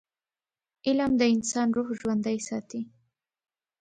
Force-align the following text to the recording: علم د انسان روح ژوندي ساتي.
علم 0.87 1.11
د 1.17 1.21
انسان 1.35 1.67
روح 1.77 1.87
ژوندي 1.99 2.37
ساتي. 2.47 2.81